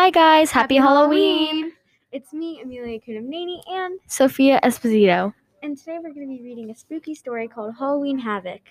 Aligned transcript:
Hi, 0.00 0.08
guys. 0.08 0.50
Happy, 0.50 0.76
Halloween. 0.76 1.72
It's 2.10 2.32
me, 2.32 2.62
Amelia 2.62 2.98
Kunamneni, 3.00 3.60
and 3.68 4.00
Sophia 4.06 4.58
Esposito. 4.64 5.34
and 5.62 5.76
today 5.76 5.98
we're 6.02 6.14
going 6.14 6.26
to 6.26 6.38
be 6.38 6.42
reading 6.42 6.70
a 6.70 6.74
spooky 6.74 7.14
story 7.14 7.46
called 7.46 7.74
Halloween 7.78 8.18
Havoc. 8.18 8.62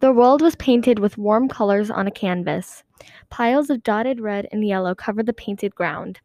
The 0.00 0.12
world 0.12 0.42
was 0.42 0.56
painted 0.56 0.98
with 0.98 1.16
warm 1.16 1.48
colors 1.48 1.92
on 1.92 2.08
a 2.08 2.10
canvas. 2.10 2.82
Piles 3.30 3.70
of 3.70 3.84
dotted 3.84 4.18
red 4.18 4.48
and 4.50 4.66
yellow 4.66 4.96
covered 4.96 5.26
the 5.26 5.32
painted 5.32 5.76
ground. 5.76 6.18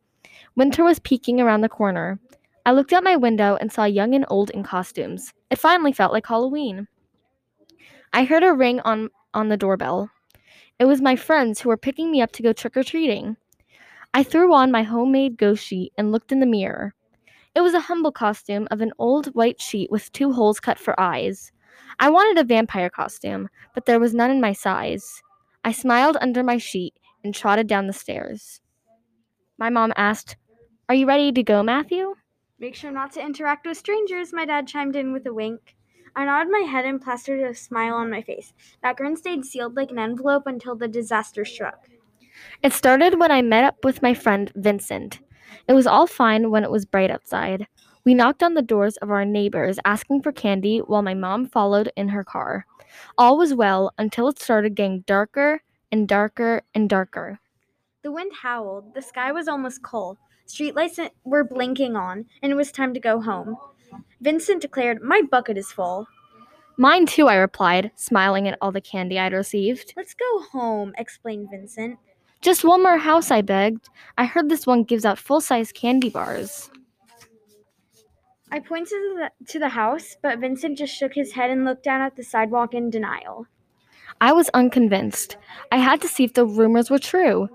Winter 0.56 0.84
was 0.84 0.98
peeking 0.98 1.40
around 1.40 1.62
the 1.62 1.70
corner. 1.70 2.20
I 2.66 2.72
looked 2.72 2.94
out 2.94 3.04
my 3.04 3.18
window 3.18 3.56
and 3.62 3.72
saw 3.72 3.84
young 3.84 4.16
and 4.16 4.26
old 4.30 4.50
in 4.50 4.64
costumes. 4.64 5.32
It 5.52 5.60
finally 5.60 5.94
felt 5.94 6.12
like 6.12 6.26
Halloween. 6.26 6.88
I 8.14 8.24
heard 8.24 8.44
a 8.44 8.52
ring 8.52 8.80
on, 8.80 9.12
on 9.36 9.50
the 9.50 9.58
doorbell. 9.58 10.10
It 10.80 10.86
was 10.86 11.02
my 11.02 11.16
friends 11.16 11.62
who 11.62 11.70
were 11.70 11.78
picking 11.78 12.10
me 12.10 12.20
up 12.20 12.32
to 12.32 12.42
go 12.42 12.52
trick 12.52 12.76
or 12.76 12.84
treating. 12.84 13.38
I 14.18 14.24
threw 14.24 14.52
on 14.52 14.72
my 14.72 14.82
homemade 14.82 15.38
ghost 15.38 15.64
sheet 15.64 15.94
and 15.96 16.12
looked 16.12 16.32
in 16.32 16.40
the 16.40 16.48
mirror. 16.48 16.96
It 17.54 17.62
was 17.62 17.76
a 17.76 17.82
humble 17.82 18.12
costume 18.12 18.68
of 18.72 18.82
an 18.82 18.92
old 18.98 19.28
white 19.36 19.62
sheet 19.62 19.92
with 19.92 20.12
two 20.12 20.34
holes 20.34 20.60
cut 20.60 20.80
for 20.80 21.00
eyes. 21.00 21.52
I 22.00 22.10
wanted 22.10 22.40
a 22.40 22.44
vampire 22.44 22.90
costume, 22.90 23.48
but 23.76 23.86
there 23.86 24.00
was 24.00 24.16
none 24.16 24.32
in 24.32 24.42
my 24.42 24.54
size. 24.54 25.22
I 25.64 25.72
smiled 25.72 26.18
under 26.20 26.42
my 26.42 26.58
sheet 26.58 26.96
and 27.24 27.36
trotted 27.36 27.68
down 27.68 27.86
the 27.86 27.94
stairs. 27.94 28.60
My 29.60 29.70
mom 29.70 29.94
asked, 29.96 30.36
Are 30.90 30.96
you 30.96 31.08
ready 31.08 31.32
to 31.32 31.44
go, 31.44 31.62
Matthew? 31.62 32.16
Make 32.58 32.74
sure 32.74 32.90
not 32.90 33.12
to 33.12 33.24
interact 33.24 33.68
with 33.68 33.78
strangers, 33.78 34.34
my 34.34 34.46
dad 34.46 34.68
chimed 34.68 34.96
in 34.96 35.14
with 35.14 35.28
a 35.28 35.34
wink. 35.34 35.76
I 36.16 36.26
nodded 36.26 36.52
my 36.52 36.66
head 36.68 36.86
and 36.86 37.00
plastered 37.00 37.42
a 37.42 37.54
smile 37.54 37.94
on 37.94 38.10
my 38.10 38.24
face. 38.24 38.52
That 38.82 38.98
grin 38.98 39.16
stayed 39.16 39.46
sealed 39.46 39.76
like 39.76 39.92
an 39.92 40.00
envelope 40.00 40.48
until 40.48 40.76
the 40.76 40.88
disaster 40.88 41.46
struck. 41.46 41.88
It 42.64 42.74
started 42.74 43.20
when 43.20 43.32
I 43.32 43.42
met 43.42 43.64
up 43.64 43.84
with 43.84 44.02
my 44.02 44.14
friend 44.14 44.52
Vincent. 44.56 45.20
It 45.68 45.74
was 45.74 45.88
all 45.88 46.08
fine 46.08 46.50
when 46.50 46.64
it 46.64 46.72
was 46.72 46.86
bright 46.86 47.12
outside. 47.12 47.68
We 48.06 48.14
knocked 48.14 48.42
on 48.42 48.54
the 48.54 48.62
doors 48.62 48.98
of 48.98 49.12
our 49.12 49.26
neighbors 49.26 49.80
asking 49.84 50.22
for 50.22 50.32
candy 50.32 50.80
while 50.80 51.02
my 51.02 51.14
mom 51.14 51.46
followed 51.46 51.92
in 51.98 52.10
her 52.10 52.24
car. 52.24 52.66
All 53.18 53.38
was 53.38 53.54
well 53.54 53.92
until 53.98 54.30
it 54.30 54.40
started 54.40 54.76
getting 54.76 55.02
darker 55.02 55.62
and 55.92 56.08
darker 56.08 56.64
and 56.74 56.90
darker. 56.90 57.40
The 58.04 58.12
wind 58.12 58.32
howled, 58.42 58.94
the 58.94 59.02
sky 59.02 59.32
was 59.34 59.50
almost 59.50 59.84
cold, 59.84 60.18
streetlights 60.48 61.10
were 61.26 61.44
blinking 61.44 61.98
on, 61.98 62.26
and 62.42 62.52
it 62.52 62.56
was 62.56 62.72
time 62.72 62.94
to 62.94 63.00
go 63.00 63.20
home. 63.20 63.58
Vincent 64.22 64.62
declared, 64.62 65.02
My 65.02 65.22
bucket 65.30 65.58
is 65.58 65.72
full. 65.72 66.08
Mine 66.78 67.08
too, 67.08 67.28
I 67.28 67.36
replied, 67.36 67.92
smiling 67.96 68.48
at 68.48 68.58
all 68.62 68.72
the 68.72 68.80
candy 68.80 69.20
I'd 69.20 69.34
received. 69.34 69.94
Let's 69.98 70.14
go 70.14 70.44
home, 70.52 70.94
explained 70.98 71.50
Vincent. 71.52 71.98
Just 72.42 72.64
one 72.64 72.84
more 72.84 72.98
house, 72.98 73.32
I 73.32 73.42
begged. 73.42 73.90
I 74.18 74.26
heard 74.26 74.50
this 74.50 74.68
one 74.68 74.84
gives 74.84 75.06
out 75.06 75.18
full 75.18 75.42
size 75.42 75.72
candy 75.72 76.10
bars. 76.10 76.70
I 78.52 78.60
pointed 78.60 78.90
to 78.90 79.16
the, 79.18 79.46
to 79.48 79.60
the 79.60 79.70
house, 79.70 80.16
but 80.22 80.40
Vincent 80.40 80.78
just 80.78 80.96
shook 80.96 81.14
his 81.14 81.34
head 81.34 81.50
and 81.50 81.66
looked 81.66 81.84
down 81.84 82.02
at 82.02 82.16
the 82.16 82.24
sidewalk 82.24 82.74
in 82.74 82.90
denial. 82.90 83.48
I 84.22 84.32
was 84.32 84.50
unconvinced. 84.54 85.38
I 85.72 85.78
had 85.78 86.02
to 86.02 86.08
see 86.08 86.24
if 86.24 86.34
the 86.34 86.46
rumors 86.46 86.90
were 86.90 87.00
true. 87.00 87.50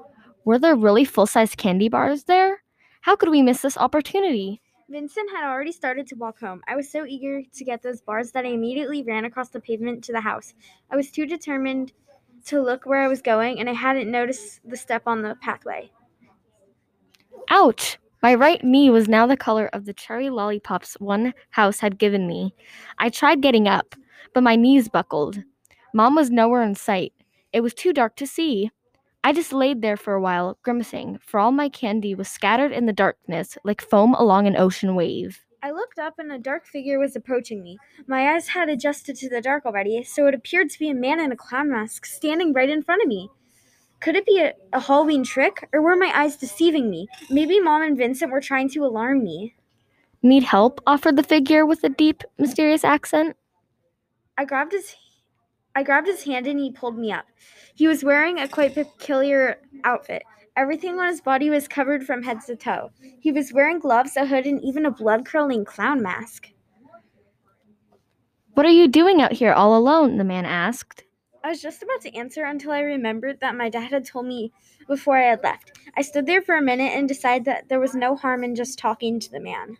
Were 0.45 0.59
there 0.59 0.77
really 0.77 1.05
full 1.05 1.27
size 1.27 1.55
candy 1.55 1.89
bars 1.89 2.25
there? 2.25 2.63
How 3.03 3.17
could 3.17 3.31
we 3.31 3.43
miss 3.43 3.63
this 3.63 3.79
opportunity? 3.79 4.61
Vincent 4.89 5.31
had 5.31 5.49
already 5.49 5.73
started 5.73 6.07
to 6.09 6.17
walk 6.17 6.39
home. 6.39 6.63
I 6.69 6.77
was 6.77 6.91
so 6.91 7.07
eager 7.07 7.43
to 7.43 7.65
get 7.65 7.83
those 7.83 8.03
bars 8.03 8.33
that 8.33 8.45
I 8.45 8.49
immediately 8.49 9.03
ran 9.03 9.25
across 9.25 9.49
the 9.49 9.61
pavement 9.61 10.05
to 10.05 10.13
the 10.13 10.21
house. 10.21 10.53
I 10.91 10.97
was 10.97 11.11
too 11.11 11.25
determined 11.25 11.93
to 12.47 12.61
look 12.61 12.87
where 12.87 13.03
I 13.03 13.09
was 13.09 13.23
going, 13.23 13.61
and 13.61 13.69
I 13.69 13.73
hadn't 13.73 14.11
noticed 14.11 14.61
the 14.65 14.77
step 14.77 15.03
on 15.07 15.23
the 15.23 15.37
pathway. 15.41 15.91
Ouch! 17.51 17.99
My 18.23 18.35
right 18.35 18.63
knee 18.63 18.89
was 18.89 19.09
now 19.09 19.27
the 19.27 19.37
color 19.37 19.69
of 19.73 19.85
the 19.85 19.93
cherry 19.93 20.31
lollipops 20.31 20.95
one 21.01 21.35
house 21.51 21.81
had 21.81 21.99
given 21.99 22.29
me. 22.29 22.55
I 22.99 23.09
tried 23.09 23.41
getting 23.41 23.67
up, 23.67 23.97
but 24.33 24.45
my 24.45 24.55
knees 24.55 24.89
buckled. 24.89 25.43
Mom 25.93 26.15
was 26.15 26.31
nowhere 26.31 26.63
in 26.63 26.75
sight. 26.77 27.13
It 27.53 27.63
was 27.63 27.75
too 27.75 27.93
dark 27.93 28.15
to 28.17 28.27
see. 28.27 28.71
I 29.25 29.33
just 29.33 29.53
laid 29.53 29.83
there 29.83 29.97
for 29.97 30.15
a 30.15 30.21
while, 30.21 30.57
grimacing, 30.63 31.19
for 31.21 31.39
all 31.41 31.53
my 31.53 31.69
candy 31.69 32.15
was 32.15 32.29
scattered 32.29 32.73
in 32.73 32.87
the 32.87 32.93
darkness 32.93 33.59
like 33.65 33.81
foam 33.81 34.15
along 34.15 34.47
an 34.47 34.57
ocean 34.57 34.95
wave. 34.95 35.41
Looked 35.95 36.07
up 36.07 36.19
and 36.19 36.33
a 36.33 36.39
dark 36.39 36.65
figure 36.65 36.99
was 36.99 37.15
approaching 37.15 37.63
me. 37.63 37.77
My 38.07 38.33
eyes 38.33 38.49
had 38.49 38.71
adjusted 38.71 39.15
to 39.17 39.29
the 39.29 39.43
dark 39.43 39.67
already, 39.67 40.03
so 40.05 40.27
it 40.27 40.35
appeared 40.35 40.71
to 40.71 40.79
be 40.79 40.89
a 40.89 40.95
man 40.95 41.21
in 41.21 41.31
a 41.33 41.37
clown 41.37 41.71
mask 41.71 42.07
standing 42.07 42.55
right 42.55 42.71
in 42.71 42.83
front 42.83 43.03
of 43.03 43.09
me. 43.09 43.29
Could 44.01 44.17
it 44.17 44.25
be 44.25 44.41
a, 44.41 44.55
a 44.73 44.81
Halloween 44.81 45.23
trick, 45.23 45.69
or 45.71 45.83
were 45.83 45.95
my 45.95 46.11
eyes 46.15 46.39
deceiving 46.39 46.89
me? 46.89 47.09
Maybe 47.29 47.61
Mom 47.61 47.83
and 47.83 47.99
Vincent 47.99 48.33
were 48.33 48.41
trying 48.41 48.71
to 48.71 48.87
alarm 48.87 49.23
me. 49.23 49.55
Need 50.23 50.45
help? 50.45 50.81
offered 50.87 51.17
the 51.17 51.23
figure 51.23 51.67
with 51.67 51.85
a 51.85 51.91
deep, 51.91 52.23
mysterious 52.39 52.85
accent. 52.85 53.37
I 54.39 54.47
grabbed 54.47 54.73
his 54.73 54.97
I 55.75 55.83
grabbed 55.83 56.07
his 56.07 56.25
hand 56.25 56.47
and 56.47 56.59
he 56.59 56.71
pulled 56.71 56.97
me 56.97 57.13
up. 57.13 57.27
He 57.75 57.87
was 57.87 58.03
wearing 58.03 58.39
a 58.39 58.49
quite 58.49 58.73
peculiar 58.73 59.59
outfit. 59.85 60.23
Everything 60.57 60.99
on 60.99 61.09
his 61.09 61.21
body 61.21 61.49
was 61.49 61.67
covered 61.67 62.05
from 62.05 62.23
head 62.23 62.41
to 62.47 62.57
toe. 62.57 62.91
He 63.21 63.33
was 63.33 63.53
wearing 63.53 63.79
gloves, 63.79 64.17
a 64.17 64.27
hood, 64.27 64.47
and 64.47 64.63
even 64.63 64.85
a 64.85 64.91
blood 64.91 65.25
curdling 65.25 65.65
clown 65.65 66.03
mask. 66.03 66.51
What 68.55 68.67
are 68.67 68.71
you 68.71 68.87
doing 68.87 69.23
out 69.23 69.33
here 69.33 69.53
all 69.53 69.77
alone? 69.77 70.19
the 70.19 70.25
man 70.25 70.45
asked. 70.45 71.05
I 71.43 71.49
was 71.49 71.63
just 71.63 71.83
about 71.83 72.03
to 72.03 72.15
answer 72.15 72.45
until 72.45 72.71
I 72.71 72.81
remembered 72.81 73.41
that 73.41 73.57
my 73.57 73.71
dad 73.71 73.91
had 73.91 74.05
told 74.05 74.27
me 74.27 74.53
before 74.87 75.17
I 75.17 75.31
had 75.31 75.43
left. 75.43 75.73
I 75.97 76.03
stood 76.03 76.27
there 76.27 76.43
for 76.43 76.55
a 76.55 76.63
minute 76.63 76.93
and 76.95 77.09
decided 77.09 77.47
that 77.47 77.69
there 77.69 77.81
was 77.81 77.95
no 77.95 78.15
harm 78.15 78.45
in 78.45 78.55
just 78.55 78.79
talking 78.79 79.19
to 79.21 79.31
the 79.31 79.41
man. 79.41 79.79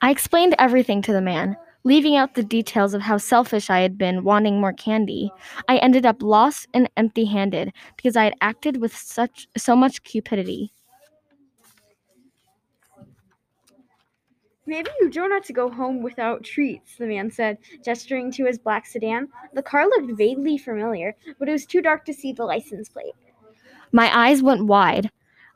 I 0.00 0.10
explained 0.10 0.54
everything 0.58 1.02
to 1.02 1.12
the 1.12 1.20
man, 1.20 1.56
leaving 1.84 2.16
out 2.16 2.34
the 2.34 2.42
details 2.42 2.94
of 2.94 3.02
how 3.02 3.18
selfish 3.18 3.70
I 3.70 3.80
had 3.80 3.98
been 3.98 4.24
wanting 4.24 4.60
more 4.60 4.72
candy. 4.72 5.30
I 5.68 5.78
ended 5.78 6.06
up 6.06 6.22
lost 6.22 6.68
and 6.74 6.88
empty-handed 6.96 7.72
because 7.96 8.16
I 8.16 8.24
had 8.24 8.34
acted 8.40 8.80
with 8.80 8.96
such 8.96 9.48
so 9.56 9.74
much 9.74 10.02
cupidity. 10.02 10.72
Maybe 14.64 14.90
you 15.00 15.10
don't 15.10 15.32
have 15.32 15.44
to 15.46 15.52
go 15.52 15.68
home 15.68 16.02
without 16.02 16.44
treats, 16.44 16.96
the 16.96 17.06
man 17.06 17.30
said, 17.32 17.58
gesturing 17.84 18.30
to 18.32 18.46
his 18.46 18.58
black 18.58 18.86
sedan. 18.86 19.28
The 19.54 19.62
car 19.62 19.86
looked 19.86 20.12
vaguely 20.12 20.56
familiar, 20.56 21.16
but 21.38 21.48
it 21.48 21.52
was 21.52 21.66
too 21.66 21.82
dark 21.82 22.04
to 22.04 22.14
see 22.14 22.32
the 22.32 22.44
license 22.44 22.88
plate. 22.88 23.14
My 23.90 24.16
eyes 24.16 24.40
went 24.40 24.66
wide. 24.66 25.10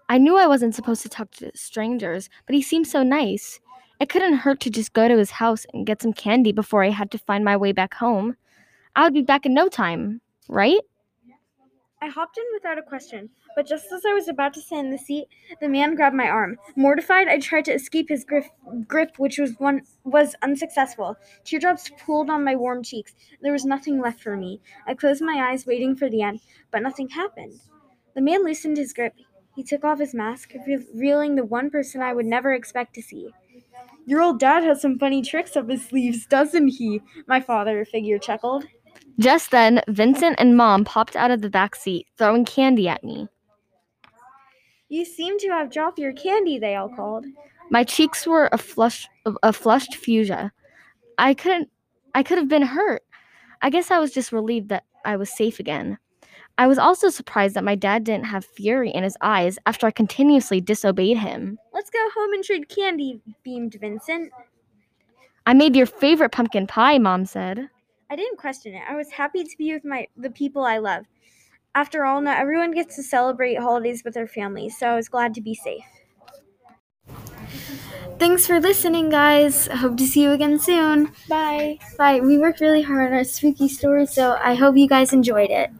I 0.08 0.18
knew 0.18 0.36
I 0.36 0.46
wasn't 0.46 0.74
supposed 0.74 1.02
to 1.02 1.08
talk 1.08 1.30
to 1.32 1.56
strangers, 1.56 2.28
but 2.46 2.54
he 2.54 2.62
seemed 2.62 2.88
so 2.88 3.02
nice. 3.02 3.60
It 3.98 4.08
couldn't 4.10 4.38
hurt 4.38 4.60
to 4.60 4.70
just 4.70 4.92
go 4.92 5.08
to 5.08 5.16
his 5.16 5.30
house 5.32 5.64
and 5.72 5.86
get 5.86 6.02
some 6.02 6.12
candy 6.12 6.52
before 6.52 6.84
I 6.84 6.90
had 6.90 7.10
to 7.12 7.18
find 7.18 7.44
my 7.44 7.56
way 7.56 7.72
back 7.72 7.94
home. 7.94 8.36
I 8.94 9.04
would 9.04 9.14
be 9.14 9.22
back 9.22 9.46
in 9.46 9.54
no 9.54 9.68
time, 9.68 10.20
right? 10.48 10.80
I 12.02 12.08
hopped 12.08 12.36
in 12.36 12.44
without 12.52 12.78
a 12.78 12.82
question, 12.82 13.30
but 13.56 13.66
just 13.66 13.90
as 13.90 14.02
I 14.06 14.12
was 14.12 14.28
about 14.28 14.52
to 14.54 14.60
sit 14.60 14.78
in 14.78 14.90
the 14.90 14.98
seat, 14.98 15.28
the 15.62 15.68
man 15.68 15.94
grabbed 15.94 16.14
my 16.14 16.28
arm. 16.28 16.58
Mortified, 16.76 17.26
I 17.26 17.38
tried 17.38 17.64
to 17.64 17.72
escape 17.72 18.10
his 18.10 18.22
grip, 18.22 18.44
grip 18.86 19.18
which 19.18 19.38
was 19.38 19.58
one 19.58 19.80
was 20.04 20.36
unsuccessful. 20.42 21.16
Teardrops 21.44 21.90
pooled 21.98 22.28
on 22.28 22.44
my 22.44 22.54
warm 22.54 22.82
cheeks. 22.82 23.14
There 23.40 23.52
was 23.52 23.64
nothing 23.64 23.98
left 23.98 24.20
for 24.20 24.36
me. 24.36 24.60
I 24.86 24.92
closed 24.92 25.22
my 25.22 25.48
eyes, 25.50 25.64
waiting 25.66 25.96
for 25.96 26.10
the 26.10 26.20
end, 26.20 26.40
but 26.70 26.82
nothing 26.82 27.08
happened. 27.08 27.60
The 28.14 28.20
man 28.20 28.44
loosened 28.44 28.76
his 28.76 28.92
grip. 28.92 29.14
He 29.54 29.64
took 29.64 29.82
off 29.82 29.98
his 29.98 30.12
mask, 30.12 30.52
revealing 30.66 31.34
the 31.34 31.46
one 31.46 31.70
person 31.70 32.02
I 32.02 32.12
would 32.12 32.26
never 32.26 32.52
expect 32.52 32.94
to 32.96 33.02
see. 33.02 33.30
Your 34.06 34.22
old 34.22 34.38
dad 34.38 34.62
has 34.62 34.80
some 34.80 34.98
funny 34.98 35.20
tricks 35.20 35.56
up 35.56 35.68
his 35.68 35.84
sleeves, 35.84 36.26
doesn't 36.26 36.68
he? 36.68 37.02
My 37.26 37.40
father 37.40 37.84
figure 37.84 38.18
chuckled. 38.18 38.64
Just 39.18 39.50
then, 39.50 39.82
Vincent 39.88 40.36
and 40.38 40.56
Mom 40.56 40.84
popped 40.84 41.16
out 41.16 41.30
of 41.30 41.42
the 41.42 41.50
back 41.50 41.74
seat, 41.74 42.06
throwing 42.16 42.44
candy 42.44 42.88
at 42.88 43.02
me. 43.02 43.28
You 44.88 45.04
seem 45.04 45.38
to 45.40 45.48
have 45.48 45.72
dropped 45.72 45.98
your 45.98 46.12
candy, 46.12 46.58
they 46.58 46.76
all 46.76 46.88
called. 46.88 47.26
My 47.70 47.82
cheeks 47.82 48.26
were 48.26 48.48
a 48.52 48.58
flush 48.58 49.08
a 49.42 49.52
flushed 49.52 49.96
fuchsia. 49.96 50.52
I 51.18 51.34
couldn't 51.34 51.68
I 52.14 52.22
could 52.22 52.38
have 52.38 52.48
been 52.48 52.62
hurt. 52.62 53.02
I 53.60 53.70
guess 53.70 53.90
I 53.90 53.98
was 53.98 54.12
just 54.12 54.30
relieved 54.30 54.68
that 54.68 54.84
I 55.04 55.16
was 55.16 55.36
safe 55.36 55.58
again. 55.58 55.98
I 56.58 56.66
was 56.66 56.78
also 56.78 57.10
surprised 57.10 57.54
that 57.54 57.64
my 57.64 57.74
dad 57.74 58.04
didn't 58.04 58.26
have 58.26 58.44
fury 58.44 58.90
in 58.90 59.04
his 59.04 59.16
eyes 59.20 59.58
after 59.66 59.86
I 59.86 59.90
continuously 59.90 60.60
disobeyed 60.60 61.18
him. 61.18 61.58
Let's 61.74 61.90
go 61.90 61.98
home 62.14 62.32
and 62.32 62.42
trade 62.42 62.68
candy, 62.68 63.20
beamed 63.42 63.76
Vincent. 63.78 64.32
I 65.44 65.52
made 65.52 65.76
your 65.76 65.86
favorite 65.86 66.32
pumpkin 66.32 66.66
pie, 66.66 66.98
Mom 66.98 67.26
said. 67.26 67.68
I 68.10 68.16
didn't 68.16 68.38
question 68.38 68.74
it. 68.74 68.82
I 68.88 68.94
was 68.94 69.10
happy 69.10 69.44
to 69.44 69.56
be 69.58 69.72
with 69.74 69.84
my 69.84 70.06
the 70.16 70.30
people 70.30 70.64
I 70.64 70.78
love. 70.78 71.04
After 71.74 72.06
all, 72.06 72.22
not 72.22 72.38
everyone 72.38 72.72
gets 72.72 72.96
to 72.96 73.02
celebrate 73.02 73.56
holidays 73.56 74.02
with 74.02 74.14
their 74.14 74.26
families, 74.26 74.78
so 74.78 74.88
I 74.88 74.96
was 74.96 75.10
glad 75.10 75.34
to 75.34 75.42
be 75.42 75.54
safe. 75.54 75.84
Thanks 78.18 78.46
for 78.46 78.58
listening, 78.60 79.10
guys. 79.10 79.66
Hope 79.66 79.98
to 79.98 80.06
see 80.06 80.22
you 80.22 80.30
again 80.30 80.58
soon. 80.58 81.12
Bye. 81.28 81.78
Bye. 81.98 82.20
We 82.20 82.38
worked 82.38 82.60
really 82.60 82.80
hard 82.80 83.12
on 83.12 83.18
our 83.18 83.24
spooky 83.24 83.68
story, 83.68 84.06
so 84.06 84.38
I 84.42 84.54
hope 84.54 84.76
you 84.78 84.88
guys 84.88 85.12
enjoyed 85.12 85.50
it. 85.50 85.70